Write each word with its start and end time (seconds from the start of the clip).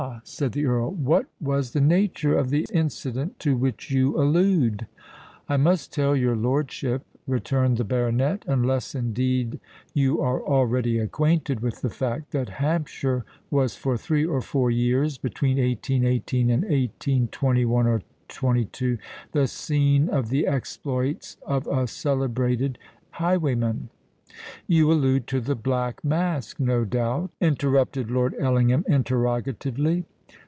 said 0.23 0.53
the 0.53 0.65
Earl. 0.65 0.93
"What 0.95 1.27
was 1.39 1.73
the 1.73 1.79
nature 1.81 2.35
of 2.35 2.49
the 2.49 2.65
incident 2.73 3.37
to 3.41 3.55
which 3.55 3.91
you 3.91 4.17
allude?" 4.19 4.87
"I 5.47 5.57
must 5.57 5.93
tell 5.93 6.15
your 6.15 6.35
lordship," 6.35 7.05
returned 7.27 7.77
the 7.77 7.83
baronet,—"unless, 7.83 8.95
indeed, 8.95 9.59
you 9.93 10.19
are 10.19 10.41
already 10.41 10.97
acquainted 10.97 11.59
with 11.59 11.81
the 11.81 11.89
fact,—that 11.91 12.49
Hampshire 12.49 13.25
was 13.51 13.75
for 13.75 13.95
three 13.95 14.25
or 14.25 14.41
four 14.41 14.71
years—between 14.71 15.57
1818 15.57 16.49
and 16.49 16.63
1821 16.63 17.85
or 17.85 18.01
22—the 18.27 19.45
scene 19.47 20.09
of 20.09 20.29
the 20.29 20.47
exploits 20.47 21.37
of 21.45 21.67
a 21.67 21.85
celebrated 21.85 22.79
highwayman——" 23.11 23.89
"You 24.65 24.89
allude 24.93 25.27
to 25.27 25.41
the 25.41 25.55
Black 25.55 26.05
Mask, 26.05 26.57
no 26.57 26.85
doubt?" 26.85 27.31
interrupted 27.41 28.09
Lord 28.09 28.33
Ellingham 28.39 28.85
interrogatively. 28.87 30.05